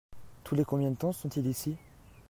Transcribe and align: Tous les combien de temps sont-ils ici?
Tous 0.43 0.55
les 0.55 0.65
combien 0.65 0.89
de 0.89 0.95
temps 0.95 1.11
sont-ils 1.11 1.45
ici? 1.45 1.77